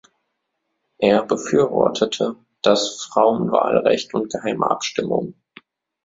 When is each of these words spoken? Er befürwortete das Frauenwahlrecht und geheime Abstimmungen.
Er 0.97 1.21
befürwortete 1.21 2.35
das 2.63 3.03
Frauenwahlrecht 3.03 4.15
und 4.15 4.31
geheime 4.33 4.67
Abstimmungen. 4.67 5.35